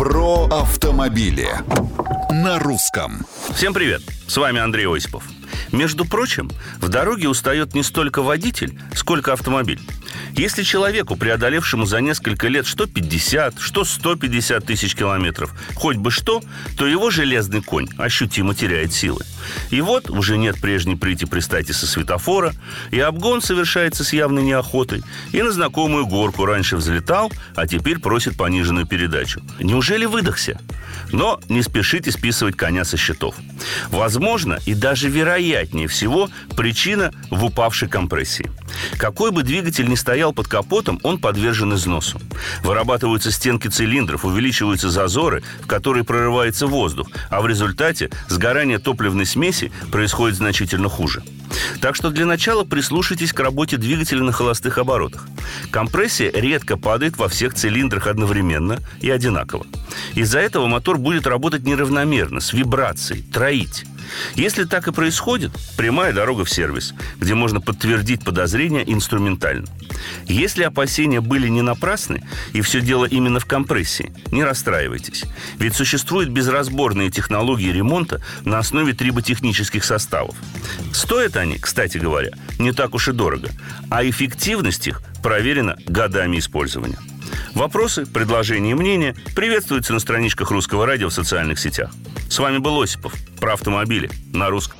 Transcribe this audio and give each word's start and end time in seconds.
Про 0.00 0.46
автомобили 0.46 1.46
на 2.30 2.58
русском. 2.58 3.26
Всем 3.54 3.74
привет! 3.74 4.00
С 4.26 4.38
вами 4.38 4.58
Андрей 4.58 4.86
Осипов. 4.86 5.24
Между 5.72 6.06
прочим, 6.06 6.50
в 6.78 6.88
дороге 6.88 7.28
устает 7.28 7.74
не 7.74 7.82
столько 7.82 8.22
водитель, 8.22 8.80
сколько 8.94 9.34
автомобиль. 9.34 9.78
Если 10.34 10.62
человеку, 10.62 11.16
преодолевшему 11.16 11.86
за 11.86 12.00
несколько 12.00 12.48
лет 12.48 12.66
что 12.66 12.86
50, 12.86 13.58
что 13.58 13.84
150 13.84 14.64
тысяч 14.64 14.94
километров, 14.94 15.54
хоть 15.74 15.96
бы 15.96 16.10
что, 16.10 16.42
то 16.76 16.86
его 16.86 17.10
железный 17.10 17.62
конь 17.62 17.88
ощутимо 17.98 18.54
теряет 18.54 18.92
силы. 18.92 19.24
И 19.70 19.80
вот 19.80 20.10
уже 20.10 20.38
нет 20.38 20.60
прежней 20.60 20.96
прийти 20.96 21.26
пристати 21.26 21.72
со 21.72 21.86
светофора, 21.86 22.52
и 22.90 23.00
обгон 23.00 23.42
совершается 23.42 24.04
с 24.04 24.12
явной 24.12 24.42
неохотой, 24.42 25.02
и 25.32 25.42
на 25.42 25.50
знакомую 25.52 26.06
горку 26.06 26.46
раньше 26.46 26.76
взлетал, 26.76 27.32
а 27.54 27.66
теперь 27.66 27.98
просит 27.98 28.36
пониженную 28.36 28.86
передачу. 28.86 29.42
Неужели 29.58 30.06
выдохся? 30.06 30.60
Но 31.12 31.40
не 31.48 31.62
спешите 31.62 32.12
списывать 32.12 32.56
коня 32.56 32.84
со 32.84 32.96
счетов. 32.96 33.34
Возможно, 33.88 34.58
и 34.66 34.74
даже 34.74 35.08
вероятнее 35.08 35.88
всего, 35.88 36.30
причина 36.56 37.12
в 37.30 37.44
упавшей 37.44 37.88
компрессии. 37.88 38.50
Какой 38.96 39.32
бы 39.32 39.42
двигатель 39.42 39.88
ни 39.88 39.96
стоял 40.00 40.32
под 40.32 40.48
капотом, 40.48 40.98
он 41.02 41.18
подвержен 41.18 41.74
износу. 41.74 42.20
Вырабатываются 42.64 43.30
стенки 43.30 43.68
цилиндров, 43.68 44.24
увеличиваются 44.24 44.90
зазоры, 44.90 45.42
в 45.62 45.66
которые 45.66 46.04
прорывается 46.04 46.66
воздух, 46.66 47.08
а 47.28 47.40
в 47.40 47.46
результате 47.46 48.10
сгорание 48.28 48.78
топливной 48.78 49.26
смеси 49.26 49.70
происходит 49.92 50.36
значительно 50.36 50.88
хуже. 50.88 51.22
Так 51.80 51.96
что 51.96 52.10
для 52.10 52.26
начала 52.26 52.64
прислушайтесь 52.64 53.32
к 53.32 53.40
работе 53.40 53.76
двигателя 53.76 54.22
на 54.22 54.32
холостых 54.32 54.78
оборотах. 54.78 55.26
Компрессия 55.70 56.30
редко 56.32 56.76
падает 56.76 57.16
во 57.16 57.28
всех 57.28 57.54
цилиндрах 57.54 58.06
одновременно 58.06 58.78
и 59.00 59.10
одинаково. 59.10 59.66
Из-за 60.14 60.38
этого 60.38 60.66
мотор 60.66 60.98
будет 60.98 61.26
работать 61.26 61.64
неравномерно, 61.64 62.40
с 62.40 62.52
вибрацией, 62.52 63.22
троить. 63.22 63.84
Если 64.34 64.64
так 64.64 64.88
и 64.88 64.92
происходит, 64.92 65.52
прямая 65.76 66.12
дорога 66.12 66.44
в 66.44 66.50
сервис, 66.50 66.94
где 67.18 67.34
можно 67.34 67.60
подтвердить 67.60 68.24
подозрения 68.24 68.82
инструментально. 68.86 69.66
Если 70.26 70.62
опасения 70.62 71.20
были 71.20 71.48
не 71.48 71.62
напрасны, 71.62 72.22
и 72.52 72.60
все 72.60 72.80
дело 72.80 73.04
именно 73.04 73.40
в 73.40 73.46
компрессии, 73.46 74.12
не 74.30 74.44
расстраивайтесь. 74.44 75.24
Ведь 75.58 75.74
существуют 75.74 76.30
безразборные 76.30 77.10
технологии 77.10 77.72
ремонта 77.72 78.22
на 78.44 78.58
основе 78.58 78.92
триботехнических 78.92 79.84
составов. 79.84 80.36
Стоят 80.92 81.36
они, 81.36 81.58
кстати 81.58 81.98
говоря, 81.98 82.30
не 82.58 82.72
так 82.72 82.94
уж 82.94 83.08
и 83.08 83.12
дорого, 83.12 83.48
а 83.90 84.08
эффективность 84.08 84.86
их 84.86 85.02
проверена 85.22 85.76
годами 85.86 86.38
использования. 86.38 86.98
Вопросы, 87.54 88.06
предложения 88.06 88.72
и 88.72 88.74
мнения 88.74 89.14
приветствуются 89.34 89.92
на 89.92 89.98
страничках 90.00 90.50
Русского 90.50 90.86
радио 90.86 91.08
в 91.08 91.12
социальных 91.12 91.58
сетях. 91.58 91.90
С 92.28 92.38
вами 92.38 92.58
был 92.58 92.80
Осипов 92.80 93.12
про 93.40 93.54
автомобили 93.54 94.10
на 94.32 94.48
русском. 94.48 94.78